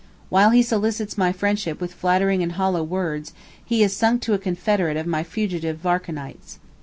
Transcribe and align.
While 0.29 0.49
he 0.49 0.63
solicits 0.63 1.15
my 1.15 1.31
friendship 1.31 1.79
with 1.79 1.93
flattering 1.93 2.41
and 2.41 2.53
hollow 2.53 2.81
words, 2.81 3.33
he 3.63 3.83
is 3.83 3.95
sunk 3.95 4.23
to 4.23 4.33
a 4.33 4.39
confederate 4.39 4.97
of 4.97 5.05
my 5.05 5.21
fugitive 5.23 5.77
Varchonites. 5.77 6.57